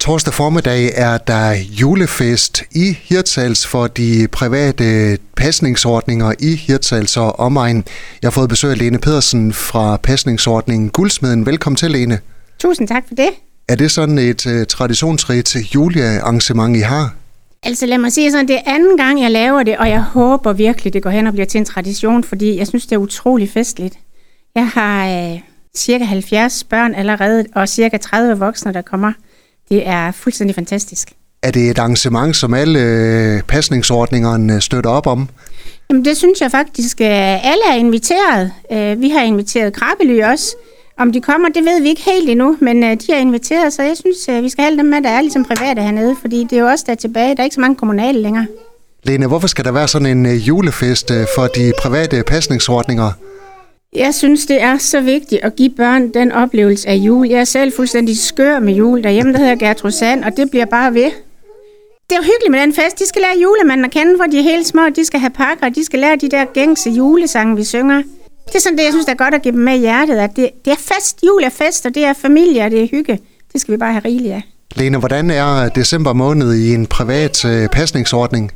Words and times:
Torsdag 0.00 0.34
formiddag 0.34 0.92
er 0.94 1.18
der 1.18 1.52
julefest 1.52 2.62
i 2.72 2.96
Hirtshals 3.02 3.66
for 3.66 3.86
de 3.86 4.28
private 4.32 5.18
pasningsordninger 5.36 6.32
i 6.38 6.54
Hirtshals 6.54 7.16
og 7.16 7.38
omegn. 7.38 7.76
Jeg 8.22 8.26
har 8.26 8.30
fået 8.30 8.48
besøg 8.48 8.70
af 8.70 8.78
Lene 8.78 8.98
Pedersen 8.98 9.52
fra 9.52 9.96
pasningsordningen 9.96 10.90
Guldsmeden. 10.90 11.46
Velkommen 11.46 11.76
til, 11.76 11.90
Lene. 11.90 12.18
Tusind 12.58 12.88
tak 12.88 13.04
for 13.08 13.14
det. 13.14 13.28
Er 13.68 13.76
det 13.76 13.90
sådan 13.90 14.18
et 14.18 14.46
uh, 14.46 14.52
traditionsrigt 14.68 15.56
julearrangement, 15.74 16.76
I 16.76 16.80
har? 16.80 17.14
Altså 17.62 17.86
lad 17.86 17.98
mig 17.98 18.12
sige 18.12 18.30
sådan, 18.30 18.48
det 18.48 18.56
er 18.56 18.62
anden 18.74 18.96
gang, 18.96 19.22
jeg 19.22 19.30
laver 19.30 19.62
det, 19.62 19.78
og 19.78 19.88
jeg 19.88 20.02
håber 20.02 20.52
virkelig, 20.52 20.92
det 20.92 21.02
går 21.02 21.10
hen 21.10 21.26
og 21.26 21.32
bliver 21.32 21.46
til 21.46 21.58
en 21.58 21.64
tradition, 21.64 22.24
fordi 22.24 22.58
jeg 22.58 22.66
synes, 22.66 22.86
det 22.86 22.92
er 22.92 22.98
utrolig 22.98 23.50
festligt. 23.50 23.94
Jeg 24.54 24.68
har 24.68 25.08
øh, 25.08 25.40
cirka 25.76 26.04
70 26.04 26.64
børn 26.64 26.94
allerede, 26.94 27.44
og 27.54 27.68
cirka 27.68 27.96
30 27.96 28.38
voksne, 28.38 28.72
der 28.72 28.82
kommer. 28.82 29.12
Det 29.70 29.88
er 29.88 30.12
fuldstændig 30.12 30.54
fantastisk. 30.54 31.12
Er 31.42 31.50
det 31.50 31.70
et 31.70 31.78
arrangement, 31.78 32.36
som 32.36 32.54
alle 32.54 32.78
øh, 32.78 33.42
pasningsordningerne 33.42 34.60
støtter 34.60 34.90
op 34.90 35.06
om? 35.06 35.28
Jamen, 35.90 36.04
det 36.04 36.16
synes 36.16 36.40
jeg 36.40 36.50
faktisk. 36.50 37.00
Øh, 37.00 37.46
alle 37.46 37.62
er 37.70 37.74
inviteret. 37.74 38.52
Øh, 38.72 39.00
vi 39.00 39.08
har 39.08 39.20
inviteret 39.22 39.72
Krabely 39.72 40.22
også. 40.22 40.56
Om 40.98 41.12
de 41.12 41.20
kommer, 41.20 41.48
det 41.48 41.64
ved 41.64 41.82
vi 41.82 41.88
ikke 41.88 42.02
helt 42.02 42.30
endnu, 42.30 42.56
men 42.60 42.82
de 42.82 43.12
er 43.12 43.18
inviteret, 43.18 43.72
så 43.72 43.82
jeg 43.82 43.96
synes, 43.96 44.42
vi 44.42 44.48
skal 44.48 44.64
have 44.64 44.76
dem 44.76 44.86
med, 44.86 45.02
der 45.02 45.08
er 45.08 45.20
ligesom 45.20 45.44
private 45.44 45.82
hernede, 45.82 46.16
fordi 46.20 46.46
det 46.50 46.52
er 46.52 46.60
jo 46.60 46.66
også 46.66 46.84
der 46.88 46.94
tilbage. 46.94 47.34
Der 47.36 47.40
er 47.40 47.44
ikke 47.44 47.54
så 47.54 47.60
mange 47.60 47.76
kommunale 47.76 48.22
længere. 48.22 48.46
Lene, 49.02 49.26
hvorfor 49.26 49.48
skal 49.48 49.64
der 49.64 49.72
være 49.72 49.88
sådan 49.88 50.26
en 50.26 50.36
julefest 50.36 51.12
for 51.36 51.46
de 51.46 51.72
private 51.78 52.22
pasningsordninger? 52.26 53.12
Jeg 53.96 54.14
synes, 54.14 54.46
det 54.46 54.62
er 54.62 54.78
så 54.78 55.00
vigtigt 55.00 55.44
at 55.44 55.56
give 55.56 55.70
børn 55.70 56.14
den 56.14 56.32
oplevelse 56.32 56.88
af 56.88 56.94
jul. 56.94 57.28
Jeg 57.28 57.40
er 57.40 57.44
selv 57.44 57.72
fuldstændig 57.72 58.18
skør 58.18 58.58
med 58.58 58.74
jul. 58.74 59.02
Derhjemme 59.02 59.32
der 59.32 59.38
hedder 59.38 59.54
Gertrud 59.54 59.90
Sand, 59.90 60.24
og 60.24 60.36
det 60.36 60.50
bliver 60.50 60.64
bare 60.64 60.94
ved. 60.94 61.10
Det 62.10 62.16
er 62.16 62.16
jo 62.16 62.22
hyggeligt 62.22 62.50
med 62.50 62.60
den 62.60 62.74
fest. 62.74 62.98
De 62.98 63.06
skal 63.06 63.22
lære 63.22 63.42
julemanden 63.42 63.84
at 63.84 63.90
kende, 63.90 64.16
hvor 64.16 64.24
de 64.24 64.38
er 64.38 64.42
helt 64.42 64.66
små. 64.66 64.80
De 64.96 65.04
skal 65.04 65.20
have 65.20 65.30
pakker, 65.30 65.66
og 65.66 65.74
de 65.74 65.84
skal 65.84 65.98
lære 65.98 66.16
de 66.16 66.28
der 66.28 66.44
gængse 66.44 66.90
julesange, 66.90 67.56
vi 67.56 67.64
synger. 67.64 68.02
Det 68.46 68.54
er 68.54 68.60
sådan 68.60 68.78
det, 68.78 68.84
jeg 68.84 68.92
synes, 68.92 69.06
der 69.06 69.12
er 69.12 69.16
godt 69.16 69.34
at 69.34 69.42
give 69.42 69.52
dem 69.52 69.60
med 69.60 69.74
i 69.74 69.78
hjertet, 69.78 70.16
at 70.16 70.36
det, 70.36 70.50
det 70.64 70.70
er 70.70 70.76
fest. 70.94 71.18
Jul 71.26 71.42
er 71.42 71.50
fest, 71.50 71.86
og 71.86 71.94
det 71.94 72.04
er 72.04 72.12
familie, 72.12 72.64
og 72.64 72.70
det 72.70 72.82
er 72.82 72.88
hygge. 72.90 73.18
Det 73.52 73.60
skal 73.60 73.72
vi 73.72 73.78
bare 73.78 73.92
have 73.92 74.04
rigeligt 74.04 74.34
af. 74.34 74.42
Lene, 74.76 74.98
hvordan 74.98 75.30
er 75.30 75.68
december 75.68 76.12
måned 76.12 76.54
i 76.54 76.74
en 76.74 76.86
privat 76.86 77.44
øh, 77.44 77.68
pasningsordning? 77.68 78.52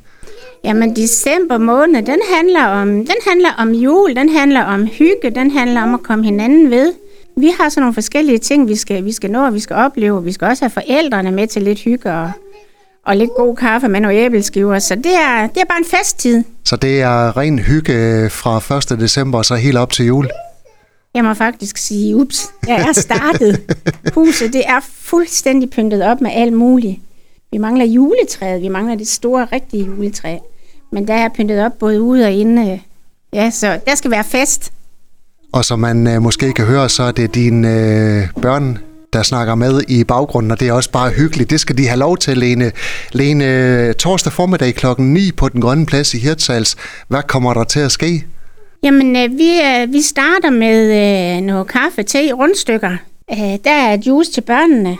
Jamen, 0.65 0.97
december 0.97 1.59
måned, 1.59 2.03
den 2.03 2.21
handler, 2.35 2.65
om, 2.65 2.89
den 2.89 3.17
handler 3.29 3.49
om 3.59 3.73
jul, 3.73 4.17
den 4.17 4.29
handler 4.29 4.65
om 4.65 4.87
hygge, 4.87 5.31
den 5.35 5.51
handler 5.51 5.83
om 5.83 5.95
at 5.95 6.03
komme 6.03 6.25
hinanden 6.25 6.71
ved. 6.71 6.93
Vi 7.37 7.51
har 7.59 7.69
sådan 7.69 7.81
nogle 7.81 7.95
forskellige 7.95 8.39
ting, 8.39 8.69
vi 8.69 8.77
skal, 8.77 9.05
vi 9.05 9.13
skal 9.13 9.31
nå, 9.31 9.47
og 9.47 9.55
vi 9.55 9.61
skal 9.61 9.77
opleve. 9.77 10.25
Vi 10.25 10.33
skal 10.33 10.49
også 10.49 10.65
have 10.65 10.71
forældrene 10.71 11.31
med 11.31 11.47
til 11.47 11.63
lidt 11.63 11.81
hygge 11.81 12.13
og, 12.13 12.31
og 13.07 13.17
lidt 13.17 13.31
god 13.37 13.57
kaffe 13.57 13.89
med 13.89 14.01
nogle 14.01 14.17
æbleskiver. 14.17 14.79
Så 14.79 14.95
det 14.95 15.15
er, 15.15 15.47
det 15.47 15.61
er 15.61 15.65
bare 15.69 15.79
en 15.79 15.85
festtid. 15.85 16.45
Så 16.65 16.77
det 16.77 17.01
er 17.01 17.37
ren 17.37 17.59
hygge 17.59 18.31
fra 18.31 18.77
1. 18.93 19.01
december 19.01 19.39
og 19.39 19.45
så 19.45 19.55
helt 19.55 19.77
op 19.77 19.93
til 19.93 20.07
jul? 20.07 20.29
Jeg 21.15 21.25
må 21.25 21.35
faktisk 21.35 21.77
sige, 21.77 22.17
ups, 22.17 22.51
jeg 22.67 22.87
er 22.89 22.93
startet. 22.93 23.61
Huset, 24.15 24.53
det 24.53 24.63
er 24.67 24.81
fuldstændig 25.01 25.71
pyntet 25.71 26.03
op 26.03 26.21
med 26.21 26.31
alt 26.35 26.53
muligt. 26.53 27.01
Vi 27.53 27.59
mangler 27.59 27.85
juletræet, 27.85 28.63
vi 28.63 28.69
mangler 28.69 28.95
det 28.95 29.09
store, 29.09 29.47
rigtige 29.53 29.85
juletræ. 29.85 30.37
Men 30.95 31.09
der 31.09 31.15
er 31.15 31.29
pyntet 31.29 31.65
op 31.65 31.79
både 31.79 32.03
ude 32.03 32.25
og 32.25 32.33
inde. 32.33 32.81
Ja, 33.33 33.51
så 33.51 33.79
der 33.87 33.95
skal 33.95 34.11
være 34.11 34.25
fest. 34.25 34.73
Og 35.53 35.65
som 35.65 35.79
man 35.79 36.07
øh, 36.07 36.23
måske 36.23 36.53
kan 36.53 36.65
høre, 36.65 36.89
så 36.89 37.03
er 37.03 37.13
det 37.13 37.35
dine 37.35 37.69
øh, 37.69 38.43
børn, 38.43 38.79
der 39.13 39.23
snakker 39.23 39.55
med 39.55 39.83
i 39.89 40.05
baggrunden, 40.05 40.51
og 40.51 40.61
det 40.61 40.69
er 40.69 40.73
også 40.73 40.91
bare 40.91 41.11
hyggeligt. 41.11 41.51
Det 41.51 41.61
skal 41.61 41.79
de 41.79 41.87
have 41.87 41.99
lov 41.99 42.17
til, 42.17 42.39
Lene. 42.39 42.73
Lene, 43.13 43.93
torsdag 43.93 44.33
formiddag 44.33 44.75
klokken 44.75 45.15
9 45.15 45.33
på 45.33 45.49
Den 45.49 45.61
Grønne 45.61 45.87
Plads 45.87 46.15
i 46.15 46.19
Hirtshals. 46.19 46.77
Hvad 47.09 47.23
kommer 47.23 47.55
der 47.55 47.65
til 47.65 47.81
at 47.81 47.93
ske? 47.93 48.25
Jamen, 48.83 49.17
øh, 49.17 49.39
vi, 49.39 49.51
øh, 49.61 49.93
vi 49.93 50.03
starter 50.03 50.51
med 50.51 50.81
øh, 51.37 51.43
noget 51.43 51.67
kaffe, 51.67 52.03
te, 52.03 52.33
rundstykker. 52.33 52.97
Øh, 53.31 53.59
der 53.65 53.73
er 53.73 53.99
juice 54.07 54.33
til 54.33 54.41
børnene. 54.41 54.97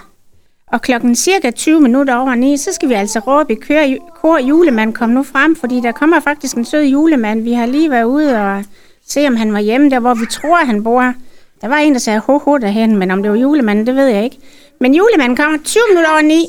Og 0.75 0.83
klokken 0.83 1.17
cirka 1.17 1.51
20 1.51 1.81
minutter 1.81 2.15
over 2.15 2.35
9, 2.35 2.57
så 2.57 2.73
skal 2.73 2.89
vi 2.89 2.95
altså 2.95 3.19
råbe 3.19 3.53
i 3.53 3.57
kør, 3.57 3.97
kor 4.21 4.39
julemand 4.39 4.93
kom 4.93 5.11
nu 5.11 5.23
frem, 5.23 5.57
fordi 5.57 5.81
der 5.81 5.93
kommer 5.93 6.21
faktisk 6.21 6.57
en 6.57 6.65
sød 6.65 6.85
julemand. 6.85 7.43
Vi 7.43 7.53
har 7.53 7.67
lige 7.67 7.91
været 7.91 8.05
ude 8.05 8.37
og 8.41 8.65
se, 9.07 9.27
om 9.27 9.37
han 9.37 9.53
var 9.53 9.61
hjemme 9.61 9.91
der, 9.91 10.01
hvor 10.01 10.15
vi 10.15 10.27
tror, 10.31 10.57
han 10.57 10.85
bor. 10.85 11.15
Der 11.61 11.69
var 11.69 11.77
en, 11.77 11.93
der 11.93 11.99
sagde 11.99 12.21
ho, 12.21 12.39
ho 12.39 12.59
derhen, 12.59 12.97
men 12.97 13.11
om 13.11 13.23
det 13.23 13.31
var 13.31 13.37
julemanden, 13.37 13.87
det 13.87 13.95
ved 13.95 14.07
jeg 14.07 14.25
ikke. 14.25 14.39
Men 14.81 14.95
julemanden 14.95 15.37
kommer 15.37 15.59
20 15.65 15.83
minutter 15.91 16.11
over 16.11 16.23
9, 16.23 16.47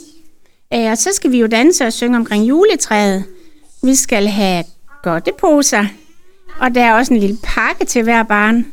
øh, 0.74 0.92
og 0.92 0.98
så 0.98 1.10
skal 1.14 1.32
vi 1.32 1.40
jo 1.40 1.48
danse 1.48 1.86
og 1.86 1.94
synge 1.94 2.18
omkring 2.18 2.44
juletræet. 2.44 3.24
Vi 3.84 3.96
skal 3.96 4.28
have 4.28 4.64
godteposer, 5.04 5.86
og 6.60 6.76
der 6.76 6.82
er 6.82 6.94
også 6.94 7.14
en 7.14 7.20
lille 7.20 7.38
pakke 7.44 7.86
til 7.86 8.04
hver 8.04 8.24
barn. 8.24 8.66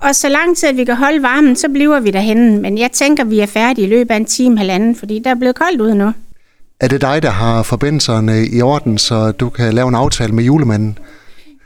Og 0.00 0.14
så 0.14 0.28
lang 0.28 0.56
tid, 0.56 0.68
at 0.68 0.76
vi 0.76 0.84
kan 0.84 0.96
holde 0.96 1.22
varmen, 1.22 1.56
så 1.56 1.68
bliver 1.68 2.00
vi 2.00 2.10
derhen. 2.10 2.62
Men 2.62 2.78
jeg 2.78 2.92
tænker, 2.92 3.24
vi 3.24 3.40
er 3.40 3.46
færdige 3.46 3.86
i 3.86 3.90
løbet 3.90 4.10
af 4.10 4.16
en 4.16 4.24
time, 4.24 4.58
halvanden, 4.58 4.96
fordi 4.96 5.18
der 5.18 5.30
er 5.30 5.34
blevet 5.34 5.54
koldt 5.56 5.80
ude 5.80 5.94
nu. 5.94 6.12
Er 6.80 6.88
det 6.88 7.00
dig, 7.00 7.22
der 7.22 7.30
har 7.30 7.62
forbindelserne 7.62 8.46
i 8.46 8.62
orden, 8.62 8.98
så 8.98 9.32
du 9.32 9.48
kan 9.48 9.74
lave 9.74 9.88
en 9.88 9.94
aftale 9.94 10.32
med 10.32 10.44
julemanden? 10.44 10.98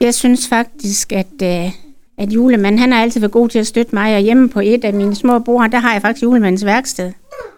Jeg 0.01 0.15
synes 0.15 0.49
faktisk, 0.49 1.13
at, 1.13 1.43
øh, 1.43 1.71
at 2.19 2.33
julemanden, 2.33 2.79
han 2.79 2.93
har 2.93 3.03
altid 3.03 3.21
været 3.21 3.33
god 3.33 3.49
til 3.49 3.59
at 3.59 3.67
støtte 3.67 3.95
mig. 3.95 4.15
Og 4.15 4.21
hjemme 4.21 4.49
på 4.49 4.61
et 4.61 4.85
af 4.85 4.95
mine 4.95 5.15
små 5.15 5.39
bror, 5.39 5.67
der 5.67 5.79
har 5.79 5.93
jeg 5.93 6.03
faktisk 6.03 6.23
julemandens 6.23 6.65
værksted. 6.65 7.13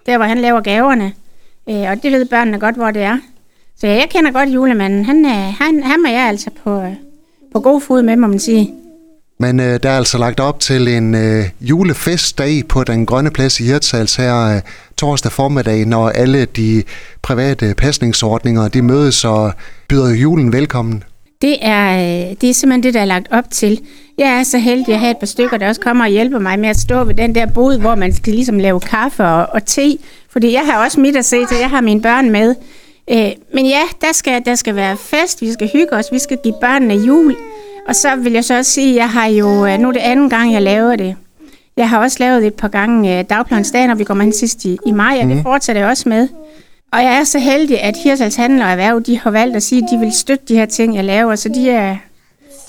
Der, 0.06 0.16
hvor 0.16 0.26
han 0.26 0.38
laver 0.38 0.60
gaverne. 0.60 1.12
Øh, 1.68 1.90
og 1.90 2.02
det 2.02 2.12
ved 2.12 2.24
børnene 2.24 2.58
godt, 2.58 2.76
hvor 2.76 2.90
det 2.90 3.02
er. 3.02 3.18
Så 3.76 3.86
jeg 3.86 4.08
kender 4.10 4.32
godt 4.32 4.48
julemanden. 4.48 5.04
Han, 5.04 5.24
han, 5.24 5.82
han 5.82 6.06
er 6.06 6.10
jeg 6.10 6.28
altså 6.28 6.50
på, 6.64 6.82
på 7.52 7.60
god 7.60 7.80
fod 7.80 8.02
med, 8.02 8.16
må 8.16 8.26
man 8.26 8.38
sige. 8.38 8.74
Men 9.44 9.60
øh, 9.60 9.80
der 9.82 9.90
er 9.90 9.96
altså 9.96 10.18
lagt 10.18 10.40
op 10.40 10.60
til 10.60 10.88
en 10.88 11.14
øh, 11.14 11.44
julefestdag 11.60 12.62
på 12.68 12.84
den 12.84 13.06
grønne 13.06 13.30
plads 13.30 13.60
i 13.60 13.64
Hirtshals 13.64 14.16
her 14.16 14.56
øh, 14.56 14.60
torsdag 14.96 15.32
formiddag, 15.32 15.84
når 15.84 16.08
alle 16.08 16.44
de 16.44 16.82
private 17.22 17.74
pasningsordninger 17.74 18.68
de 18.68 18.82
mødes 18.82 19.24
og 19.24 19.52
byder 19.88 20.14
julen 20.14 20.52
velkommen. 20.52 21.04
Det 21.42 21.56
er, 21.60 21.94
øh, 21.94 22.36
det 22.40 22.50
er 22.50 22.54
simpelthen 22.54 22.82
det, 22.82 22.94
der 22.94 23.00
er 23.00 23.04
lagt 23.04 23.26
op 23.30 23.44
til. 23.50 23.80
Jeg 24.18 24.28
er 24.28 24.42
så 24.42 24.58
heldig 24.58 24.94
at 24.94 25.00
have 25.00 25.10
et 25.10 25.16
par 25.16 25.26
stykker, 25.26 25.56
der 25.56 25.68
også 25.68 25.80
kommer 25.80 26.04
og 26.04 26.10
hjælper 26.10 26.38
mig 26.38 26.58
med 26.58 26.68
at 26.68 26.76
stå 26.76 27.04
ved 27.04 27.14
den 27.14 27.34
der 27.34 27.46
bod, 27.46 27.78
hvor 27.78 27.94
man 27.94 28.14
skal 28.14 28.32
ligesom 28.32 28.58
lave 28.58 28.80
kaffe 28.80 29.24
og, 29.24 29.46
og 29.52 29.64
te. 29.66 29.98
Fordi 30.30 30.52
jeg 30.52 30.62
har 30.66 30.84
også 30.84 31.00
mit 31.00 31.16
at 31.16 31.24
se 31.24 31.46
til, 31.46 31.56
jeg 31.60 31.70
har 31.70 31.80
mine 31.80 32.02
børn 32.02 32.30
med. 32.30 32.54
Øh, 33.10 33.30
men 33.54 33.66
ja, 33.66 33.82
der 34.00 34.12
skal, 34.12 34.42
der 34.46 34.54
skal 34.54 34.76
være 34.76 34.96
fest, 34.96 35.40
vi 35.40 35.52
skal 35.52 35.70
hygge 35.72 35.92
os, 35.92 36.12
vi 36.12 36.18
skal 36.18 36.38
give 36.44 36.54
børnene 36.60 36.94
jul. 36.94 37.36
Og 37.88 37.96
så 37.96 38.16
vil 38.16 38.32
jeg 38.32 38.44
så 38.44 38.58
også 38.58 38.70
sige, 38.70 38.90
at 38.90 38.96
jeg 38.96 39.10
har 39.10 39.26
jo, 39.26 39.66
øh, 39.66 39.78
nu 39.78 39.88
er 39.88 39.92
det 39.92 40.00
anden 40.00 40.30
gang, 40.30 40.52
jeg 40.52 40.62
laver 40.62 40.96
det. 40.96 41.16
Jeg 41.76 41.88
har 41.88 41.98
også 41.98 42.16
lavet 42.20 42.42
det 42.42 42.46
et 42.46 42.54
par 42.54 42.68
gange 42.68 43.18
øh, 43.18 43.24
dagplansdagen, 43.30 43.88
når 43.88 43.94
vi 43.94 44.04
kommer 44.04 44.24
hen 44.24 44.32
sidst 44.32 44.64
i, 44.64 44.78
i 44.86 44.92
maj, 44.92 45.18
og 45.22 45.26
det 45.26 45.36
mhm. 45.36 45.42
fortsætter 45.42 45.82
jeg 45.82 45.90
også 45.90 46.08
med. 46.08 46.28
Og 46.92 47.02
jeg 47.02 47.14
er 47.14 47.24
så 47.24 47.38
heldig, 47.38 47.80
at 47.80 47.96
Hirsals 48.04 48.36
Handel 48.36 48.62
og 48.62 48.68
Erhverv, 48.68 49.02
de 49.02 49.18
har 49.18 49.30
valgt 49.30 49.56
at 49.56 49.62
sige, 49.62 49.82
at 49.82 49.88
de 49.92 49.98
vil 49.98 50.12
støtte 50.12 50.44
de 50.48 50.54
her 50.54 50.66
ting, 50.66 50.96
jeg 50.96 51.04
laver. 51.04 51.36
Så 51.36 51.48
de, 51.48 51.70
er, 51.70 51.96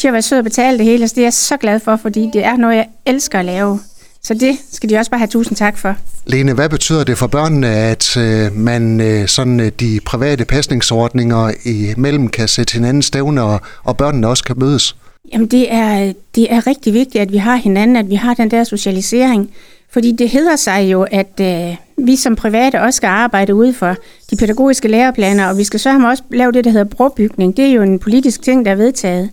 de 0.02 0.08
har 0.08 0.12
været 0.12 0.24
søde 0.24 0.40
at 0.40 0.44
betale 0.44 0.78
det 0.78 0.86
hele, 0.86 1.08
så 1.08 1.16
det 1.16 1.22
er 1.22 1.26
jeg 1.26 1.34
så 1.34 1.58
glad 1.58 1.80
for, 1.80 1.96
fordi 1.96 2.30
det 2.34 2.46
er 2.46 2.58
noget, 2.58 2.76
jeg 2.76 2.88
elsker 3.06 3.40
at 3.40 3.46
lave. 3.46 3.80
Så 4.24 4.34
det 4.34 4.58
skal 4.72 4.90
de 4.90 4.98
også 4.98 5.12
bare 5.12 5.20
have 5.20 5.28
tusind 5.28 5.58
tak 5.58 5.78
for. 5.78 5.96
Lene, 6.26 6.54
hvad 6.54 6.70
betyder 6.70 7.04
det 7.04 7.18
for 7.18 7.28
børnene, 7.28 7.68
at 7.68 8.18
øh, 8.18 8.56
man 8.56 9.02
øh, 9.02 9.28
sådan 9.28 9.60
øh, 9.60 9.72
de 9.80 10.00
private 10.06 10.46
pasningsordninger 10.46 11.52
imellem 11.66 12.28
kan 12.28 12.48
sætte 12.48 12.74
hinanden 12.74 13.02
stævne, 13.02 13.42
og, 13.42 13.62
og 13.84 13.98
børnene 13.98 14.28
også 14.28 14.44
kan 14.44 14.56
mødes? 14.60 14.96
Jamen 15.34 15.48
det 15.48 15.74
er, 15.74 16.14
det 16.36 16.54
er 16.54 16.68
rigtig 16.68 16.94
vigtigt, 16.94 17.22
at 17.22 17.32
vi 17.32 17.38
har 17.38 17.56
hinanden, 17.56 17.96
at 17.96 18.10
vi 18.10 18.16
har 18.16 18.34
den 18.34 18.52
der 18.52 18.64
socialisering. 18.64 19.52
Fordi 19.90 20.12
det 20.12 20.30
hedder 20.30 20.56
sig 20.56 20.92
jo, 20.92 21.06
at 21.12 21.40
øh, 21.42 21.76
vi 21.98 22.16
som 22.16 22.36
private 22.36 22.82
også 22.82 22.98
skal 22.98 23.08
arbejde 23.08 23.56
ud 23.56 23.74
for 23.74 23.96
de 24.32 24.36
pædagogiske 24.36 24.88
læreplaner, 24.88 25.48
og 25.48 25.58
vi 25.58 25.64
skal 25.64 25.80
så 25.80 25.92
have 25.92 26.08
også 26.08 26.24
lave 26.32 26.52
det, 26.52 26.64
der 26.64 26.72
hedder 26.72 26.86
brobygning. 26.86 27.58
Det 27.58 27.66
er 27.66 27.72
jo 27.72 27.82
en 27.82 28.00
politisk 28.00 28.42
ting, 28.42 28.66
der 28.66 28.72
er 28.72 28.76
vedtaget. 28.76 29.30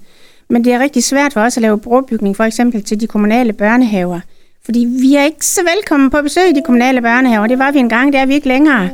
Men 0.48 0.64
det 0.64 0.72
er 0.72 0.78
rigtig 0.78 1.04
svært 1.04 1.32
for 1.32 1.40
os 1.40 1.56
at 1.56 1.60
lave 1.60 1.78
brobygning, 1.78 2.36
for 2.36 2.44
eksempel 2.44 2.82
til 2.82 3.00
de 3.00 3.06
kommunale 3.06 3.52
børnehaver. 3.52 4.20
Fordi 4.64 4.86
vi 5.00 5.14
er 5.14 5.24
ikke 5.24 5.46
så 5.46 5.60
velkommen 5.74 6.10
på 6.10 6.22
besøg 6.22 6.48
i 6.50 6.52
de 6.52 6.62
kommunale 6.64 7.00
børnehaver. 7.02 7.46
Det 7.46 7.58
var 7.58 7.70
vi 7.70 7.78
engang, 7.78 8.12
det 8.12 8.20
er 8.20 8.26
vi 8.26 8.34
ikke 8.34 8.48
længere. 8.48 8.90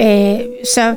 Øh, 0.00 0.40
så 0.74 0.94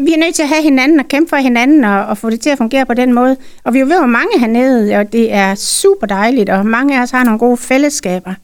vi 0.00 0.12
er 0.12 0.18
nødt 0.18 0.34
til 0.34 0.42
at 0.42 0.48
have 0.48 0.62
hinanden 0.62 1.00
og 1.00 1.08
kæmpe 1.08 1.28
for 1.28 1.36
hinanden 1.36 1.84
og, 1.84 2.06
og 2.06 2.18
få 2.18 2.30
det 2.30 2.40
til 2.40 2.50
at 2.50 2.58
fungere 2.58 2.86
på 2.86 2.94
den 2.94 3.12
måde. 3.12 3.36
Og 3.64 3.74
vi 3.74 3.78
er 3.78 3.96
jo 4.00 4.06
mange 4.06 4.40
hernede, 4.40 4.96
og 4.96 5.12
det 5.12 5.32
er 5.32 5.54
super 5.54 6.06
dejligt, 6.06 6.50
og 6.50 6.66
mange 6.66 6.98
af 6.98 7.02
os 7.02 7.10
har 7.10 7.24
nogle 7.24 7.38
gode 7.38 7.56
fællesskaber. 7.56 8.34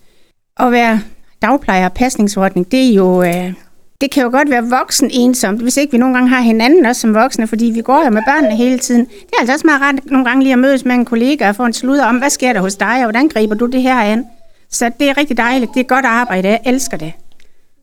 At 0.60 0.72
være 0.72 1.00
dagplejer 1.42 1.84
og 1.84 1.92
pasningsordning, 1.92 2.72
det 2.72 2.90
er 2.90 2.94
jo... 2.94 3.22
Øh, 3.22 3.52
det 4.00 4.10
kan 4.10 4.22
jo 4.22 4.30
godt 4.30 4.50
være 4.50 4.68
voksen 4.68 5.10
ensomt, 5.12 5.62
hvis 5.62 5.76
ikke 5.76 5.92
vi 5.92 5.98
nogle 5.98 6.14
gange 6.14 6.28
har 6.28 6.40
hinanden 6.40 6.86
også 6.86 7.00
som 7.00 7.14
voksne, 7.14 7.46
fordi 7.46 7.64
vi 7.64 7.80
går 7.80 8.04
jo 8.04 8.10
med 8.10 8.22
børnene 8.26 8.56
hele 8.56 8.78
tiden. 8.78 9.04
Det 9.04 9.32
er 9.32 9.40
altså 9.40 9.52
også 9.52 9.66
meget 9.66 9.82
rart 9.82 9.94
nogle 10.04 10.26
gange 10.26 10.42
lige 10.42 10.52
at 10.52 10.58
mødes 10.58 10.84
med 10.84 10.94
en 10.94 11.04
kollega 11.04 11.48
og 11.48 11.56
få 11.56 11.64
en 11.64 11.72
sludder 11.72 12.04
om, 12.04 12.18
hvad 12.18 12.30
sker 12.30 12.52
der 12.52 12.60
hos 12.60 12.76
dig, 12.76 12.96
og 12.96 13.02
hvordan 13.02 13.28
griber 13.28 13.54
du 13.54 13.66
det 13.66 13.82
her 13.82 14.00
an? 14.00 14.26
Så 14.70 14.90
det 15.00 15.10
er 15.10 15.16
rigtig 15.16 15.36
dejligt. 15.36 15.74
Det 15.74 15.80
er 15.80 15.84
godt 15.84 16.04
arbejde. 16.04 16.48
Jeg 16.48 16.60
elsker 16.66 16.96
det. 16.96 17.12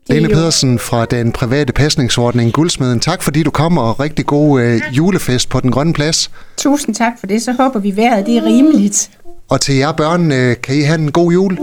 Lene 0.09 0.27
Pedersen 0.29 0.79
fra 0.79 1.05
den 1.05 1.31
private 1.31 1.73
pasningsordning 1.73 2.53
Guldsmeden. 2.53 2.99
Tak 2.99 3.21
fordi 3.23 3.43
du 3.43 3.51
kom, 3.51 3.77
og 3.77 3.99
rigtig 3.99 4.25
god 4.25 4.61
øh, 4.61 4.81
julefest 4.91 5.49
på 5.49 5.59
Den 5.59 5.71
Grønne 5.71 5.93
Plads. 5.93 6.31
Tusind 6.57 6.95
tak 6.95 7.13
for 7.19 7.27
det. 7.27 7.41
Så 7.41 7.51
håber 7.51 7.79
vi 7.79 7.95
vejret 7.95 8.25
det 8.25 8.37
er 8.37 8.43
rimeligt. 8.45 9.09
Og 9.49 9.61
til 9.61 9.75
jer 9.75 9.91
børn, 9.91 10.31
øh, 10.31 10.55
kan 10.63 10.75
I 10.75 10.81
have 10.81 10.99
en 10.99 11.11
god 11.11 11.31
jul? 11.31 11.55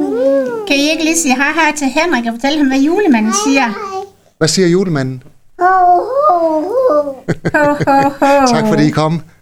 Kan 0.69 0.77
I 0.77 0.91
ikke 0.91 1.05
lige 1.05 1.17
sige 1.17 1.35
hej 1.37 1.53
hej 1.55 1.73
til 1.77 1.87
Henrik 1.87 2.27
og 2.27 2.33
fortælle 2.35 2.59
ham, 2.59 2.67
hvad 2.67 2.79
julemanden 2.81 3.33
siger? 3.47 3.65
Hvad 4.39 4.49
siger 4.49 4.69
julemanden? 4.69 5.23
Ho, 5.61 5.67
ho, 6.31 6.61
ho. 6.91 8.47
Tak 8.47 8.69
fordi 8.69 8.87
I 8.87 8.91
kom. 8.91 9.23